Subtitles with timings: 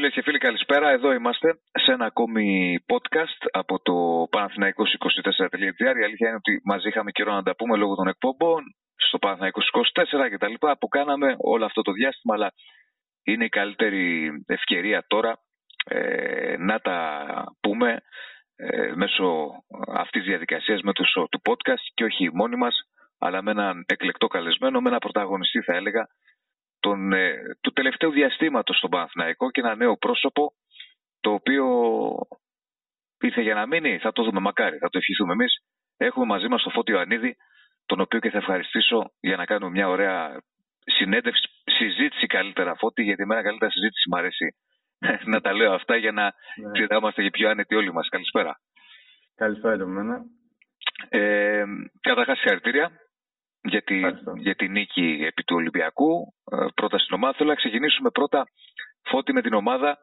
[0.00, 0.90] Φίλες και φίλοι, καλησπέρα.
[0.90, 3.94] Εδώ είμαστε σε ένα ακόμη podcast από το
[4.34, 5.96] Παναθηναϊκός24.gr.
[6.00, 8.62] Η αλήθεια είναι ότι μαζί είχαμε καιρό να τα πούμε λόγω των εκπομπών
[8.94, 12.52] στο Παναθηναϊκός24 και τα λοιπά που κάναμε όλο αυτό το διάστημα, αλλά
[13.22, 15.38] είναι η καλύτερη ευκαιρία τώρα
[15.84, 16.98] ε, να τα
[17.60, 18.00] πούμε
[18.56, 19.50] ε, μέσω
[19.88, 20.92] αυτής της διαδικασίας με
[21.30, 22.74] του podcast και όχι μόνοι μας,
[23.18, 26.06] αλλά με έναν εκλεκτό καλεσμένο, με ένα πρωταγωνιστή θα έλεγα,
[26.80, 30.52] τον, ε, του τελευταίου διαστήματος στον Παναθηναϊκό και ένα νέο πρόσωπο
[31.20, 31.66] το οποίο
[33.20, 35.62] ήρθε για να μείνει, θα το δούμε μακάρι, θα το ευχηθούμε εμείς.
[35.96, 37.36] Έχουμε μαζί μας τον Φώτιο Ανίδη,
[37.86, 40.40] τον οποίο και θα ευχαριστήσω για να κάνουμε μια ωραία
[40.84, 44.56] συνέντευξη, συζήτηση καλύτερα Φώτη, γιατί εμένα καλύτερα συζήτηση μου αρέσει
[45.32, 47.20] να τα λέω αυτά για να ναι.
[47.22, 48.08] και πιο άνετοι όλοι μας.
[48.08, 48.60] Καλησπέρα.
[49.34, 50.24] Καλησπέρα το μένα.
[51.08, 51.64] Ε,
[52.00, 52.90] καταρχάς συγχαρητήρια
[53.62, 54.00] για τη,
[54.36, 56.34] για τη νίκη επί του Ολυμπιακού.
[56.50, 57.34] Ε, πρώτα στην ομάδα.
[57.36, 58.46] Θέλω να ξεκινήσουμε πρώτα
[59.02, 59.98] φώτη με την ομάδα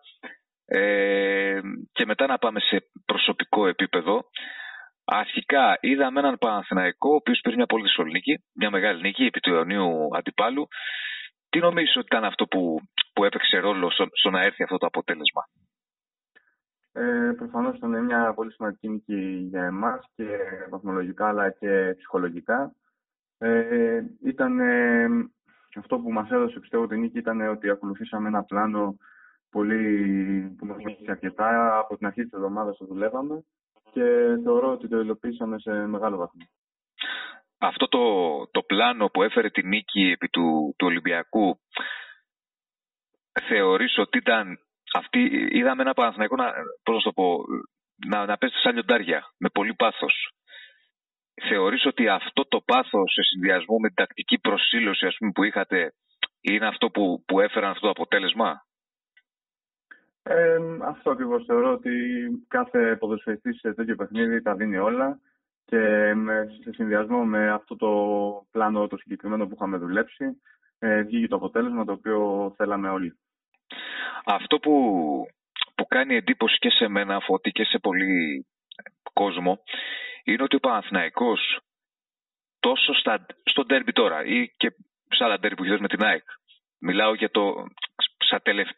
[0.65, 1.59] ε,
[1.91, 4.23] και μετά να πάμε σε προσωπικό επίπεδο.
[5.05, 9.39] Αρχικά είδαμε έναν Παναθηναϊκό ο οποίος πήρε μια πολύ δύσκολη νίκη, μια μεγάλη νίκη επί
[9.39, 10.67] του Ιωνίου Αντιπάλου.
[11.49, 12.79] Τι νομίζεις ότι ήταν αυτό που,
[13.13, 15.43] που έπαιξε ρόλο στο, να έρθει αυτό το αποτέλεσμα;
[16.91, 20.25] Ε, Προφανώς ήταν μια πολύ σημαντική νίκη για εμάς και
[20.69, 22.75] βαθμολογικά αλλά και ψυχολογικά.
[23.37, 24.59] Ε, ήταν
[25.77, 28.97] αυτό που μας έδωσε πιστεύω την νίκη ήταν ότι ακολουθήσαμε ένα πλάνο
[29.49, 31.77] πολύ, που μας βοήθησε αρκετά.
[31.77, 33.43] Από την αρχή της εβδομάδας το δουλεύαμε
[33.91, 36.49] και θεωρώ ότι το υλοποιήσαμε σε μεγάλο βαθμό.
[37.57, 38.01] Αυτό το,
[38.51, 41.59] το πλάνο που έφερε τη νίκη επί του, του Ολυμπιακού
[43.47, 44.59] θεωρείς ότι ήταν
[44.93, 46.51] αυτή, είδαμε ένα Παναθηναϊκό να,
[46.83, 47.43] πώς να, το πω,
[48.07, 50.31] να, να πέσει σαν λιοντάρια με πολύ πάθος
[51.49, 55.93] θεωρείς ότι αυτό το πάθος σε συνδυασμό με την τακτική προσήλωση ας πούμε, που είχατε
[56.41, 58.65] είναι αυτό που, που έφεραν αυτό το αποτέλεσμα;
[60.23, 61.91] Ε, αυτό ακριβώς θεωρώ ότι
[62.47, 65.19] κάθε ποδοσφαιριστής σε τέτοιο παιχνίδι τα δίνει όλα
[65.65, 66.13] και
[66.63, 67.91] σε συνδυασμό με αυτό το
[68.51, 70.41] πλάνο το συγκεκριμένο που είχαμε δουλέψει
[70.79, 73.17] ε, βγήκε το αποτέλεσμα το οποίο θέλαμε όλοι.
[74.25, 74.73] Αυτό που,
[75.75, 78.45] που κάνει εντύπωση και σε μένα Φώτη και σε πολύ
[79.13, 79.59] κόσμο
[80.27, 81.59] είναι ότι ο Παναθηναϊκός
[82.59, 84.69] τόσο στα, στο ντέρμπι τώρα ή και
[85.09, 86.25] σε άλλα ντέρμπι που έχει με την ΑΕΚ.
[86.79, 87.65] Μιλάω για το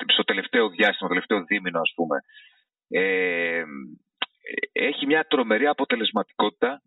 [0.07, 2.17] στο τελευταίο διάστημα, το τελευταίο δίμηνο ας πούμε.
[2.87, 3.63] Ε,
[4.71, 6.81] έχει μια τρομερή αποτελεσματικότητα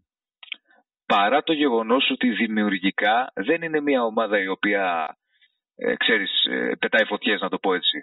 [1.06, 5.16] παρά το γεγονός ότι δημιουργικά δεν είναι μια ομάδα η οποία
[5.76, 7.98] ε, ξέρεις, ε, πετάει φωτιές να το πω έτσι.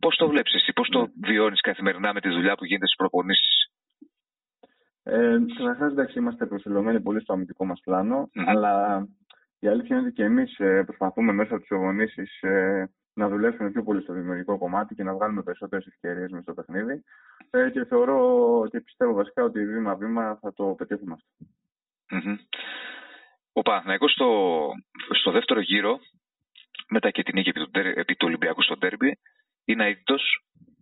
[0.00, 1.12] Πώς το βλέπεις εσύ, πώς το ναι.
[1.20, 3.61] βιώνεις καθημερινά με τη δουλειά που γίνεται στις προπονήσεις;
[5.02, 9.06] Ε, Καταρχάς, εντάξει, είμαστε προσιλωμένοι πολύ στο αμυντικό μας πλανο αλλά
[9.58, 13.82] η αλήθεια είναι ότι και εμείς ε, προσπαθούμε μέσω τη προπονήσει ε, να δουλέψουμε πιο
[13.82, 17.04] πολύ στο δημιουργικό κομμάτι και να βγάλουμε περισσότερες ευκαιρίες μες στο παιχνίδι.
[17.50, 21.46] Ε, και θεωρώ και πιστεύω βασικά ότι βήμα-βήμα θα το πετύχουμε αυτό.
[23.52, 24.70] Ο Παναθηναϊκός στο,
[25.10, 25.98] στο δεύτερο γύρο,
[26.88, 29.18] μετά και την νίκη επί του, επί του Ολυμπιακού στο Τέρμπι,
[29.64, 30.16] είναι αίτητο,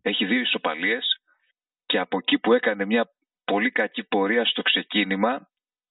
[0.02, 1.20] έχει δύο ισοπαλίες
[1.86, 3.10] και από εκεί που έκανε μια
[3.52, 5.48] πολύ κακή πορεία στο ξεκίνημα,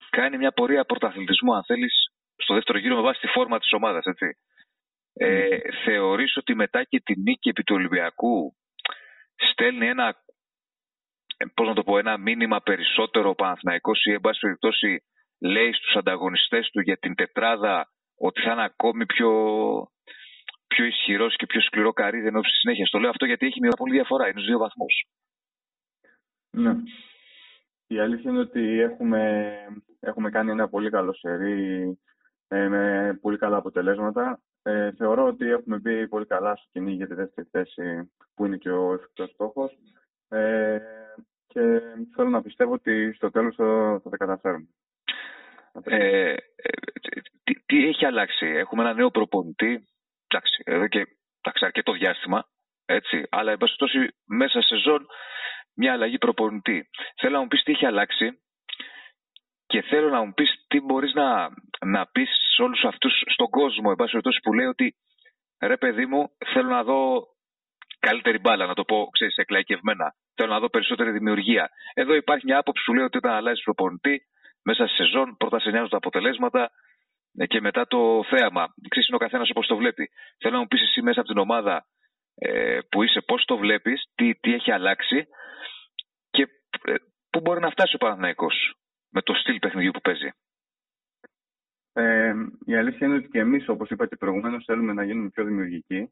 [0.10, 1.94] κάνει μια πορεία πρωταθλητισμού, αν θέλεις,
[2.36, 4.28] στο δεύτερο γύρο με βάση τη φόρμα της ομάδας, έτσι.
[5.14, 8.56] Ε, θεωρείς ότι μετά και τη νίκη επί του Ολυμπιακού
[9.52, 10.08] στέλνει ένα,
[11.38, 15.04] ε, πώς να το πω, ένα μήνυμα περισσότερο ο Παναθηναϊκός ή εν πάση περιπτώσει
[15.42, 19.32] λέει στους ανταγωνιστές του για την τετράδα ότι θα είναι ακόμη πιο,
[20.68, 22.86] πιο ισχυρός και πιο σκληρό καρύδι ενώ στη συνέχεια.
[22.86, 24.94] Στο λέω αυτό γιατί έχει μια πολύ διαφορά, είναι στους δύο βαθμούς.
[26.52, 26.74] Ναι.
[27.92, 29.54] Η αλήθεια είναι ότι έχουμε,
[30.00, 31.98] έχουμε κάνει ένα πολύ καλό σερί
[32.48, 34.42] ε, με πολύ καλά αποτελέσματα.
[34.64, 38.58] Ε, θεωρώ ότι έχουμε μπει πολύ καλά στο κυνήγι για τη δεύτερη θέση που είναι
[38.58, 39.78] και ο εφικτός στόχος
[40.30, 40.80] ε,
[41.48, 41.82] και
[42.16, 44.68] θέλω να πιστεύω ότι στο τέλος θα, θα τα καταφέρουμε.
[45.84, 46.36] Ε, ε,
[47.44, 49.88] τι, τι, έχει αλλάξει, έχουμε ένα νέο προπονητή,
[50.28, 51.08] εντάξει, εδώ και
[51.42, 52.48] εντάξει, αρκετό διάστημα,
[52.86, 53.58] έτσι, αλλά εν
[54.26, 55.06] μέσα σε ζώνη
[55.80, 56.90] μια αλλαγή προπονητή.
[57.20, 58.40] Θέλω να μου πεις τι έχει αλλάξει
[59.66, 61.50] και θέλω να μου πεις τι μπορείς να,
[61.86, 64.96] να πεις σε όλους αυτούς στον κόσμο, εν που λέει ότι
[65.60, 67.28] ρε παιδί μου θέλω να δω
[68.00, 70.14] καλύτερη μπάλα, να το πω, ξέρεις, εκλαϊκευμένα.
[70.36, 71.70] Θέλω να δω περισσότερη δημιουργία.
[71.94, 74.22] Εδώ υπάρχει μια άποψη που λέει ότι όταν αλλάζει προπονητή,
[74.64, 76.72] μέσα στη σεζόν, πρώτα σε τα αποτελέσματα
[77.38, 78.74] ε, και μετά το θέαμα.
[78.90, 80.10] Ξέρεις, είναι ο καθένας όπως το βλέπει.
[80.40, 81.86] Θέλω να μου πεις εσύ μέσα από την ομάδα
[82.36, 85.69] ε, που είσαι, πώς το βλέπεις, τι, τι έχει αλλάξει και ε,
[87.30, 88.76] πού μπορεί να φτάσει ο Παναθηναϊκός
[89.10, 90.30] με το στυλ παιχνιδιού που παίζει;
[91.94, 92.34] Ε,
[92.66, 96.12] η αλήθεια είναι ότι και εμείς, όπως είπα και προηγουμένως, θέλουμε να γίνουμε πιο δημιουργικοί.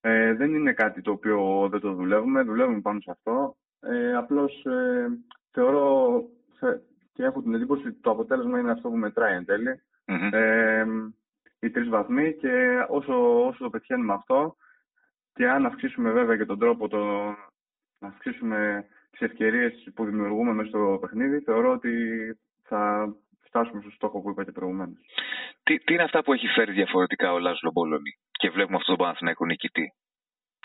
[0.00, 3.56] Ε, δεν είναι κάτι το οποίο δεν το δουλεύουμε, δουλεύουμε πάνω σε αυτό.
[3.80, 5.08] Ε, απλώς ε,
[5.50, 6.22] θεωρώ
[7.12, 9.82] και έχω την εντύπωση ότι το αποτέλεσμα είναι αυτό που μετράει εν τελει
[10.32, 10.84] Ε,
[11.60, 14.56] οι τρεις βαθμοί και όσο, όσο το πετυχαίνουμε αυτό
[15.32, 16.98] και αν αυξήσουμε βέβαια και τον τρόπο το,
[17.98, 21.92] να αυξήσουμε τις ευκαιρίες που δημιουργούμε μέσα στο παιχνίδι, θεωρώ ότι
[22.62, 22.82] θα
[23.46, 25.00] φτάσουμε στο στόχο που είπατε προηγουμένως.
[25.62, 29.02] Τι, τι είναι αυτά που έχει φέρει διαφορετικά ο Λάζο Μπόλωνη και βλέπουμε αυτό το
[29.02, 29.92] Παναθηναϊκό νικητή;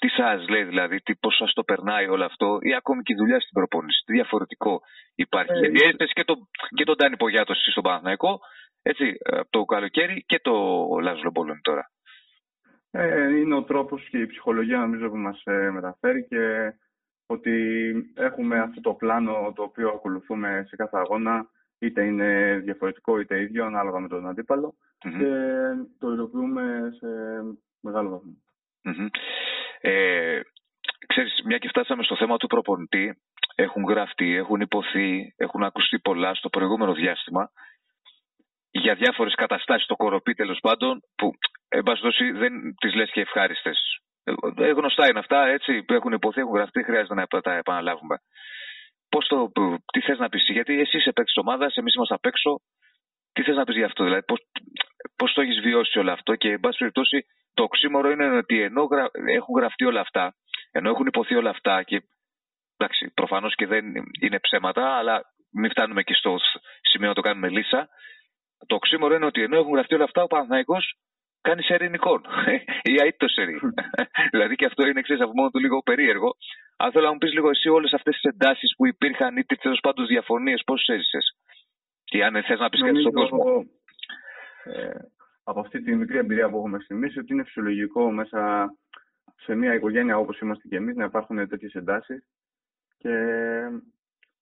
[0.01, 3.15] Τι σα λέει δηλαδή, τι, πώ σα το περνάει όλο αυτό, ή ακόμη και η
[3.15, 4.81] δουλειά στην προπόνηση; Τι διαφορετικό
[5.15, 6.35] υπάρχει; Ε, Γιατί έζησε και, το,
[6.75, 8.39] και τον Τάνι Πογιάτος στον Παναθηναϊκό,
[8.81, 10.53] έτσι, από το καλοκαίρι και το
[11.01, 11.91] Λάζο Λομπόλωνη τώρα.
[12.91, 16.73] Ε, είναι ο τρόπος και η ψυχολογία νομίζω που μας ε, μεταφέρει και
[17.25, 21.49] ότι έχουμε αυτό το πλάνο το οποίο ακολουθούμε σε κάθε αγώνα
[21.79, 25.27] είτε είναι διαφορετικό είτε ίδιο ανάλογα με τον αντιπαλο και
[25.99, 27.07] το υλοποιούμε σε
[27.79, 28.37] μεγάλο βαθμό.
[29.79, 30.39] Ε,
[31.07, 33.17] ξέρεις, μια και φτάσαμε στο θέμα του προπονητή,
[33.55, 37.51] έχουν γραφτεί, έχουν υποθεί, έχουν ακουστεί πολλά στο προηγούμενο διάστημα
[38.71, 41.31] για διάφορες καταστάσεις στο κοροπή τέλος πάντων, που
[41.67, 44.01] εν πάση δεν τις λες και ευχάριστες.
[44.23, 48.17] Ε, γνωστά είναι αυτά, έτσι, που έχουν υποθεί, έχουν γραφτεί, χρειάζεται να τα επαναλάβουμε.
[49.09, 49.51] Πώς το,
[49.93, 52.61] τι θες να πεις, Γιατί εσύ είσαι παίκτης ομάδας, εμείς είμαστε απ' έξω.
[53.33, 54.25] Τι θες να πεις γι' αυτό, δηλαδή,
[55.15, 58.87] πώς το έχεις βιώσει όλο αυτό και, εν πάση περιπτώσει, το οξύμορο είναι ότι ενώ
[59.25, 60.35] έχουν γραφτεί όλα αυτά,
[60.71, 62.03] ενώ έχουν υποθεί όλα αυτά και
[62.77, 63.85] εντάξει, προφανώς και δεν
[64.21, 65.21] είναι ψέματα, αλλά
[65.51, 66.37] μην φτάνουμε και στο
[66.81, 67.89] σημείο να το κάνουμε λύσα.
[68.67, 70.77] Το οξύμορο είναι ότι ενώ έχουν γραφτεί όλα αυτά, ο Παναθναϊκό
[71.47, 72.21] κάνεις σερή νικών.
[72.91, 73.59] Ή αίτητο σερή.
[74.31, 76.29] δηλαδή και αυτό είναι ξέρεις από μόνο του λίγο περίεργο.
[76.77, 79.79] Αν θέλω να μου πεις λίγο εσύ όλες αυτές τις εντάσεις που υπήρχαν ή τέλος
[79.79, 81.25] πάντων διαφωνίες, πώς έζησες;
[82.03, 83.65] Και αν θες να πεις κάτι στον κόσμο.
[84.63, 84.89] Ε,
[85.43, 88.73] από αυτή τη μικρή εμπειρία που έχουμε στιγμή, ότι είναι φυσιολογικό μέσα
[89.35, 92.23] σε μια οικογένεια όπως είμαστε και εμείς να υπάρχουν τέτοιες εντάσεις
[92.97, 93.15] και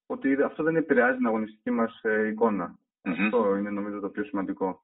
[0.06, 2.80] ότι αυτό δεν επηρεάζει την αγωνιστική μας ε, εικόνα.
[3.02, 4.82] Αυτό είναι νομίζω το πιο σημαντικό.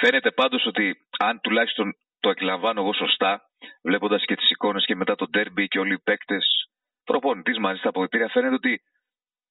[0.00, 3.42] Φαίνεται πάντως ότι αν τουλάχιστον το εκλαμβάνω εγώ σωστά,
[3.82, 6.44] βλέποντας και τις εικόνες και μετά το ντέρμπι και όλοι οι παίκτες
[7.04, 8.82] προπονητής μαζί στα αποδητήρια, φαίνεται ότι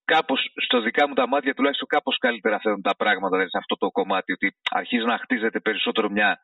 [0.06, 3.76] κάπως στο δικά μου τα μάτια τουλάχιστον κάπως καλύτερα φαίνονται τα πράγματα δηλαδή σε αυτό
[3.78, 6.40] το κομμάτι, ότι αρχίζει να χτίζεται περισσότερο μια,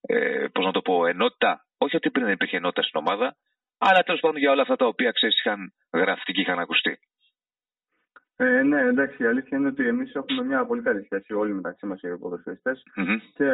[0.00, 1.66] ε, πώς να το πω, ενότητα.
[1.78, 3.36] Όχι ότι πριν δεν υπήρχε ενότητα στην ομάδα,
[3.78, 6.98] αλλά τέλος πάντων για όλα αυτά τα οποία ξέρεις είχαν γραφτεί και είχαν ακουστεί.
[8.42, 11.86] Ε, ναι, εντάξει, η αλήθεια είναι ότι εμείς έχουμε μια πολύ καλή σχέση όλοι μεταξύ
[11.86, 13.18] μας οι ποδοσφαιριστές mm-hmm.
[13.34, 13.44] και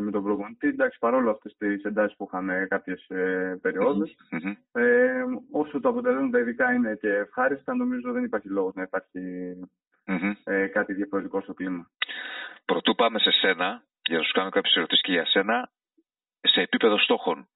[0.00, 0.68] με τον προπονητή.
[0.68, 4.80] Εντάξει, παρόλο αυτές τις εντάσεις που είχαμε κάποιες ε, περιοδου mm-hmm.
[4.80, 9.20] ε, όσο το αποτελέσματα ειδικά είναι και ευχάριστα, νομίζω δεν υπάρχει λόγος να υπάρχει
[10.06, 10.32] mm-hmm.
[10.44, 11.90] ε, κάτι διαφορετικό στο κλίμα.
[12.64, 15.70] Πρωτού πάμε σε σένα, για να σου κάνω κάποιες ερωτήσεις και για σένα,
[16.40, 17.48] σε επίπεδο στόχων.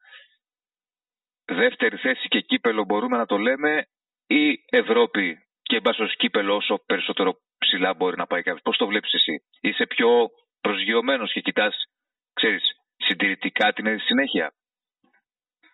[1.45, 3.87] Δεύτερη θέση και κύπελο μπορούμε να το λέμε
[4.27, 8.63] ή Ευρώπη και μπάσο κύπελο όσο περισσότερο ψηλά μπορεί να πάει κάποιος.
[8.63, 10.09] Πώς το βλέπεις εσύ, Είσαι πιο
[10.61, 11.75] προσγειωμένος και κοιτάς,
[12.33, 12.63] ξέρεις,
[12.97, 14.53] συντηρητικά την συνέχεια;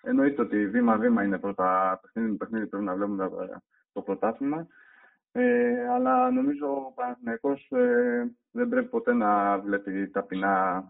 [0.03, 3.29] Εννοείται ότι βήμα-βήμα είναι πρώτα παιχνίδι με παιχνίδι πρέπει να βλέπουμε
[3.93, 4.67] το πρωτάθλημα.
[5.33, 10.87] Ε, αλλά νομίζω ο Παναθηναϊκός ε, δεν πρέπει ποτέ να βλέπει ταπεινά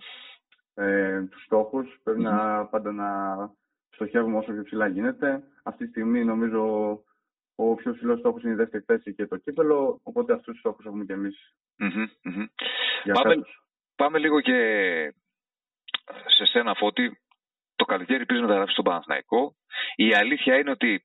[0.74, 2.00] ε, τους στόχους.
[2.16, 3.08] να πάντα να
[3.90, 5.42] στοχεύουμε όσο πιο ψηλά γίνεται.
[5.62, 6.92] Αυτή τη στιγμή νομίζω
[7.62, 10.00] ο πιο ψηλός στόχος είναι η δεύτερη θέση και το κύπελο.
[10.02, 11.54] Οπότε αυτούς τους στόχους έχουμε και εμείς.
[13.12, 13.34] Πάμε,
[13.96, 14.58] πάμε λίγο και
[16.36, 17.20] σε σένα, Φώτη.
[17.76, 19.56] Το καλοκαίρι πήρες μεταγραφή στον Παναθηναϊκό.
[19.94, 21.04] Η αλήθεια είναι ότι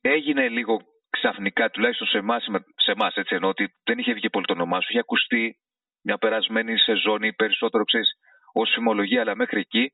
[0.00, 2.44] έγινε λίγο ξαφνικά, τουλάχιστον σε εμάς,
[2.76, 4.86] σε εμάς, έτσι ενώ ότι δεν είχε βγει και πολύ το όνομά σου.
[4.90, 5.58] Είχε ακουστεί
[6.02, 8.10] μια περασμένη σεζόν ή περισσότερο, ξέρεις,
[8.52, 9.92] ως φημολογία, αλλά μέχρι εκεί.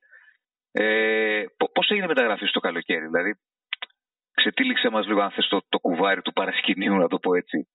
[0.73, 3.35] Ε, Πώς έγινε η μεταγραφή στο καλοκαίρι, δηλαδή,
[4.35, 7.69] Ξετύλιξε μας λίγο αν θες το, το κουβάρι του παρασκηνίου να το πω έτσι.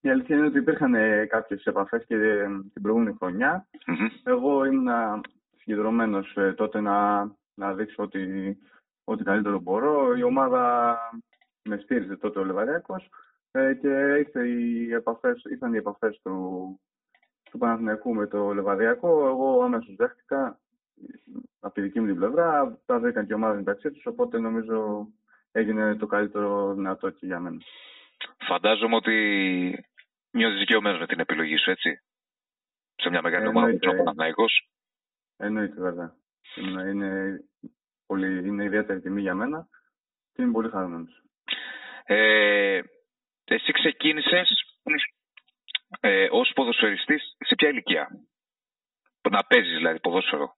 [0.00, 3.16] Η αλήθεια είναι ότι υπήρχαν ε, κάποιες επαφές και ε, την προηγούμενη
[4.24, 4.88] Εγώ ήμουν
[5.56, 8.56] συγκεντρωμένος ε, τότε να, να δείξω ότι
[9.04, 10.16] ό,τι καλύτερο μπορώ.
[10.16, 10.96] Η ομάδα
[11.62, 13.08] με στήριζε τότε ο Λεβαριακός
[13.80, 16.80] και ήρθε οι επαφές, ήρθαν οι επαφές του,
[17.50, 19.26] του Παναθηναϊκού με το Λεβαδιακό.
[19.28, 20.58] Εγώ αμέσως δέχτηκα
[21.60, 22.78] από τη δική μου την πλευρά.
[22.86, 25.08] Τα βρήκαν και η ομάδα μεταξύ τους, οπότε νομίζω
[25.58, 27.58] έγινε το καλύτερο δυνατό και για μένα.
[28.38, 29.14] Φαντάζομαι ότι
[30.30, 32.00] νιώθεις δικαιωμένος με την επιλογή σου, έτσι;
[32.96, 34.02] Σε μια μεγάλη ομάδα που είναι
[34.36, 34.44] ο
[35.36, 36.16] Εννοείται, βέβαια.
[36.56, 37.40] Είναι, είναι,
[38.06, 39.68] πολύ, είναι ιδιαίτερη τιμή για μένα
[40.32, 41.22] και είμαι πολύ χαρούμενος.
[42.04, 42.80] Ε,
[43.44, 44.48] εσύ ξεκίνησες
[46.00, 48.08] ε, ως ποδοσφαιριστής σε ποια ηλικία;
[49.30, 50.56] Να παίζεις δηλαδή ποδόσφαιρο.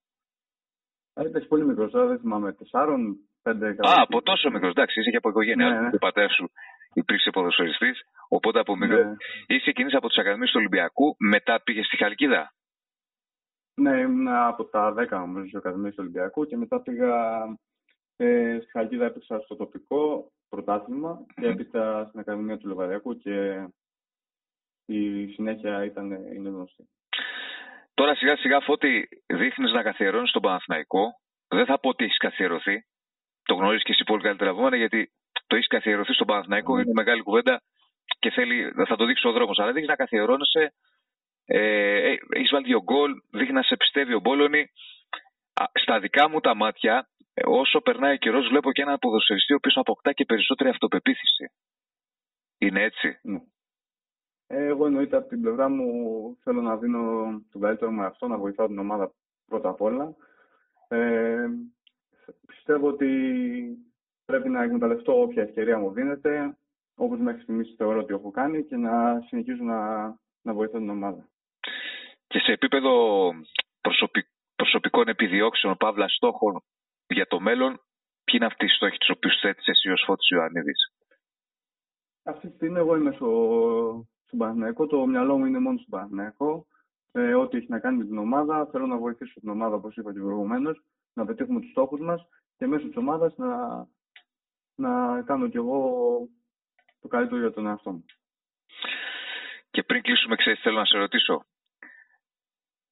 [1.15, 4.71] Ήταν πολύ μικρός, δεν θυμάμαι, 4, 5 Α, από τόσο μικρός.
[4.71, 5.69] Εντάξει, είσαι και από οικογένεια.
[5.69, 5.89] Ναι, ναι.
[5.93, 6.51] Ο πατέρας σου
[6.93, 8.01] υπήρξε ποδοσφαιριστής.
[8.29, 9.03] Οπότε από μικρό.
[9.03, 9.13] Ναι.
[9.47, 12.53] Είσαι εκείνη από τις Ακαδημίες του Ολυμπιακού, μετά πήγες στη Χαλκίδα;
[13.73, 17.13] Ναι, ήμουν από τα 10 νομίζω στις Ακαδημίες του Ολυμπιακού και μετά πήγα
[18.15, 21.41] ε, στη Χαλκίδα έπαιξα στο τοπικό πρωτάθλημα mm-hmm.
[21.41, 23.67] και έπειτα στην Ακαδημία του Λεβαδιακού και
[24.85, 26.89] η συνέχεια ήταν, είναι γνωστή.
[27.93, 31.03] Τώρα σιγά σιγά φώτη δείχνεις να καθιερώνεις τον Παναθηναϊκό.
[31.47, 32.85] Δεν θα πω ότι έχεις καθιερωθεί.
[33.43, 35.11] Το γνωρίζεις και εσύ πολύ καλύτερα από μένα γιατί
[35.47, 36.73] το έχεις καθιερωθεί στον Παναθηναϊκό.
[36.73, 36.81] Mm.
[36.81, 37.61] Είναι μεγάλη κουβέντα
[38.19, 39.59] και θέλει, θα το δείξει ο δρόμος.
[39.59, 40.73] Αλλά δείχνει να καθιερώνεσαι.
[41.45, 44.71] Ε, ε έχεις βάλει δύο γκολ, δείχνει να σε πιστεύει ο Μπόλωνη.
[45.73, 47.07] Στα δικά μου τα μάτια,
[47.45, 51.51] όσο περνάει ο καιρός, βλέπω και ένα ποδοσφαιριστή ο οποίος αποκτά και περισσότερη αυτοπεποίθηση.
[52.57, 53.41] Είναι έτσι; Ναι.
[54.47, 55.87] Ε, εγώ εννοείται από την πλευρά μου
[56.43, 56.99] θέλω να δίνω
[57.51, 59.11] τον καλύτερο μου αυτό, να βοηθάω την ομάδα
[59.45, 60.15] πρώτα απ' όλα.
[60.87, 61.47] Ε,
[62.47, 63.07] πιστεύω ότι
[64.25, 66.57] πρέπει να εκμεταλλευτώ όποια ευκαιρία μου δίνεται,
[66.95, 70.07] όπως μέχρι στιγμής θεωρώ ότι έχω κάνει και να συνεχίζω να,
[70.41, 71.29] να βοηθώ την ομάδα.
[72.27, 72.91] Και σε επίπεδο
[74.55, 76.61] προσωπικών επιδιώξεων, παύλα στόχων
[77.07, 77.71] για το μέλλον,
[78.23, 80.93] ποιοι είναι αυτοί οι στόχοι τους οποίους θέτει εσύ ως Φώτης Ιωαννίδης;
[82.23, 83.29] Αυτή τη στιγμή εγώ είμαι στο,
[84.25, 86.65] στον Παναθηναϊκό, το μυαλό μου είναι μόνο στον Παναθηναϊκό.
[87.11, 90.13] Ε, ό,τι έχει να κάνει με την ομάδα, θέλω να βοηθήσω την ομάδα, όπως είπα
[90.13, 92.27] και προηγουμένως, να πετύχουμε τους στόχους μας
[92.57, 93.51] και μέσω της ομάδας να,
[94.75, 95.79] να κάνω κι εγώ
[97.01, 98.05] το καλύτερο για τον εαυτό μου.
[99.71, 101.45] Και πριν κλείσουμε, ξέρεις, θέλω να σε ρωτήσω.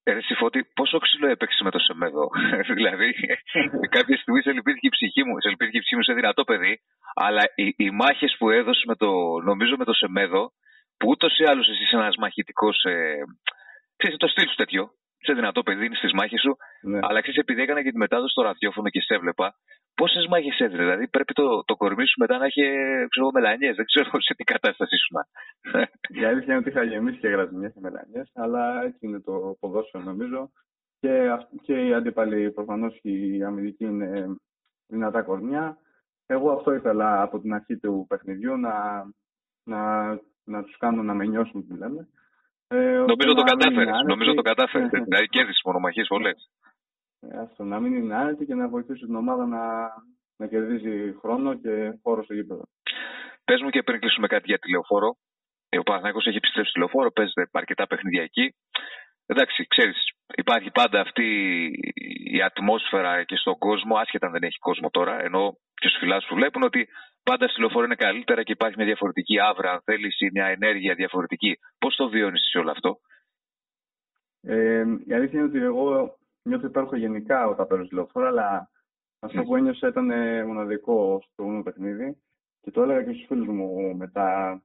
[0.04, 2.30] Ε, εσύ Φώτη, πόσο ξύλο έπαιξες με το Σεμέδο.
[2.78, 3.14] δηλαδή,
[3.96, 6.82] κάποια στιγμή σε λυπήθηκε η ψυχή μου, σε λυπήθηκε η ψυχή μου σε δυνατό παιδί,
[7.14, 9.10] αλλά οι, οι μάχες που έδωσες με το,
[9.44, 10.52] νομίζω με το Σεμέδο,
[10.98, 12.84] που ούτως ή άλλως εσύ είσαι ένας μαχητικός.
[12.84, 13.16] Ε,
[14.00, 14.84] ξέρεις, το στυλ σου τέτοιο.
[15.28, 16.54] Σε δυνατό παιδί, είναι στις μάχες σου.
[16.90, 17.00] Ναι.
[17.08, 19.48] Αλλά ξέρεις, επειδή έκανα και τη μετάδοση στο ραδιόφωνο και σε έβλεπα,
[20.00, 20.84] πόσες μάχες έδινε.
[20.84, 22.64] Δηλαδή, πρέπει το, το κορμί σου μετά να έχει
[23.10, 23.76] ξέρω, μελανιές.
[23.76, 25.24] Δεν ξέρω σε τι κατάσταση σου να.
[26.22, 30.04] Η αλήθεια είναι ότι είχα γεμίσει και γρασμιές και μελανιές, αλλά έτσι είναι το ποδόσφαιρο
[30.04, 30.52] νομίζω.
[31.00, 31.14] Και,
[31.62, 34.26] και οι αντίπαλοι προφανώς οι αμυντικοί είναι
[34.88, 35.78] δυνατά κορμιά.
[36.26, 38.74] Εγώ αυτό ήθελα από την αρχή του παιχνιδιού να,
[39.64, 39.82] να
[40.50, 42.08] να τους κάνω να με νιώσουν που λέμε.
[42.72, 44.90] Ε, νομίζω, το κατάφερες, νομίζω το κατάφερες.
[45.08, 46.50] δηλαδή κέρδισες μονομαχίες πολλές.
[47.20, 49.64] Ε, αυτό, να μην είναι άνετη και να βοηθήσει την ομάδα να,
[50.38, 52.64] να κερδίζει χρόνο και χώρο στο γήπεδο.
[53.46, 55.16] Πες μου και πριν κλείσουμε κάτι για τηλεοφόρο.
[55.70, 58.56] Ε, ο Παναθηναϊκός έχει επιστρέψει τηλεοφόρο, παίζεται αρκετά παιχνίδια εκεί.
[59.26, 59.98] Εντάξει, ξέρεις,
[60.36, 61.28] υπάρχει πάντα αυτή
[62.24, 66.28] η ατμόσφαιρα και στον κόσμο, άσχετα αν δεν έχει κόσμο τώρα, ενώ και στους φιλάθου
[66.28, 66.88] που βλέπουν ότι
[67.30, 70.94] πάντα στη λεωφόρο είναι καλύτερα και υπάρχει μια διαφορετική άβρα, αν θέλεις, ή μια ενέργεια
[70.96, 71.60] διαφορετική.
[71.78, 73.00] Πώς το βιώνεις σε όλο αυτό,
[74.42, 78.70] ε, Η αλήθεια είναι ότι εγώ νιώθω υπάρχω γενικά όταν παίρνω στη λεωφόρο, αλλά
[79.20, 80.06] αυτό που ένιωσα ήταν
[80.46, 82.18] μοναδικό στο πρώτο παιχνίδι
[82.62, 84.62] και το έλεγα και στους φίλους μου μετά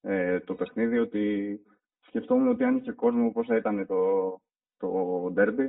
[0.00, 1.58] ε, το παιχνίδι ότι
[2.06, 4.00] σκεφτόμουν ότι αν είχε κόσμο πώ θα ήταν το,
[4.76, 4.88] το
[5.36, 5.68] derby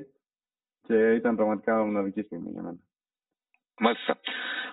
[0.81, 2.79] και ήταν πραγματικά μοναδική στιγμή για μένα.
[3.79, 4.19] Μάλιστα.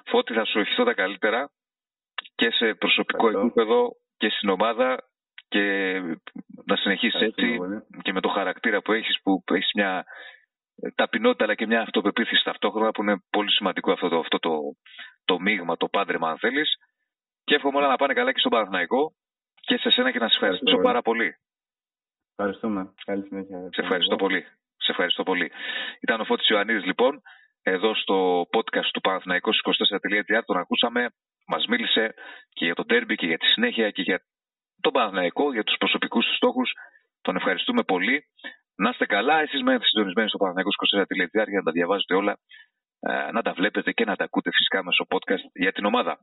[0.04, 1.50] Φώτη, θα σου ευχηθώ τα καλύτερα
[2.36, 5.08] και σε προσωπικό επίπεδο και στην ομάδα
[5.48, 5.64] και
[6.64, 7.58] να συνεχίσεις έτσι
[8.02, 10.04] και με το χαρακτήρα που έχεις που έχεις μια
[10.94, 14.58] ταπεινότητα αλλά και μια αυτοπεποίθηση ταυτόχρονα που είναι πολύ σημαντικό αυτό το, αυτό το,
[15.24, 16.76] το μείγμα, το πάντρεμα αν θέλεις
[17.44, 19.12] και εύχομαι όλα να πάνε καλά και στον Παναθηναϊκό
[19.60, 21.36] και σε σένα και να σε ευχαριστήσω πάρα πολύ.
[22.36, 22.92] Ευχαριστούμε.
[23.04, 23.68] Καλή συνέχεια.
[23.72, 24.42] Σε ευχαριστώ πολύ.
[24.76, 25.52] Σε ευχαριστώ πολύ.
[26.00, 27.22] Ήταν ο Φώτης Ιωαννίδης λοιπόν
[27.62, 31.08] εδώ στο podcast του Παναθηναϊκός24.gr τον ακούσαμε,
[31.46, 32.14] μας μίλησε
[32.52, 34.20] και για τον τέρμπι και για τη συνέχεια και για
[34.80, 36.72] τον Παναθηναϊκό, για τους προσωπικούς τους στόχους.
[37.20, 38.24] Τον ευχαριστούμε πολύ.
[38.76, 42.38] Να είστε καλά, εσείς μένετε συντονισμένοι στο Παναθηναϊκός24.gr για να τα διαβάζετε όλα,
[43.00, 46.18] ε, να τα βλέπετε και να τα ακούτε φυσικά μέσω podcast για την ομάδα.